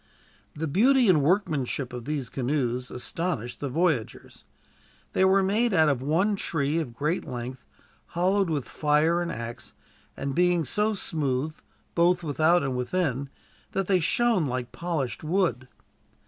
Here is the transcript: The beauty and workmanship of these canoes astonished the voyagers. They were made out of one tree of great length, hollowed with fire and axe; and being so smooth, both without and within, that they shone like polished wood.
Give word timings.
The 0.55 0.67
beauty 0.67 1.07
and 1.09 1.21
workmanship 1.21 1.93
of 1.93 2.05
these 2.05 2.27
canoes 2.27 2.89
astonished 2.89 3.59
the 3.59 3.69
voyagers. 3.69 4.45
They 5.13 5.23
were 5.23 5.43
made 5.43 5.75
out 5.75 5.89
of 5.89 6.01
one 6.01 6.35
tree 6.35 6.79
of 6.79 6.95
great 6.95 7.23
length, 7.23 7.67
hollowed 8.17 8.49
with 8.49 8.67
fire 8.67 9.21
and 9.21 9.31
axe; 9.31 9.73
and 10.17 10.33
being 10.33 10.65
so 10.65 10.95
smooth, 10.95 11.55
both 11.93 12.23
without 12.23 12.63
and 12.63 12.75
within, 12.75 13.29
that 13.73 13.85
they 13.85 13.99
shone 13.99 14.47
like 14.47 14.71
polished 14.71 15.23
wood. 15.23 15.67